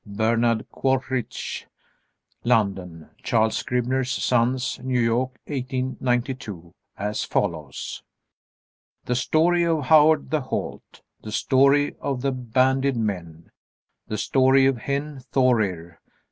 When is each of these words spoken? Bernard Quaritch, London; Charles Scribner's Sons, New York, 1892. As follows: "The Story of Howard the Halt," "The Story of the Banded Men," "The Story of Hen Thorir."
Bernard 0.03 0.65
Quaritch, 0.71 1.67
London; 2.43 3.11
Charles 3.21 3.55
Scribner's 3.55 4.09
Sons, 4.09 4.79
New 4.81 4.99
York, 4.99 5.37
1892. 5.45 6.73
As 6.97 7.23
follows: 7.23 8.01
"The 9.05 9.13
Story 9.13 9.61
of 9.63 9.85
Howard 9.85 10.31
the 10.31 10.41
Halt," 10.41 11.03
"The 11.21 11.31
Story 11.31 11.93
of 12.01 12.23
the 12.23 12.31
Banded 12.31 12.97
Men," 12.97 13.51
"The 14.07 14.17
Story 14.17 14.65
of 14.65 14.79
Hen 14.79 15.19
Thorir." 15.31 15.99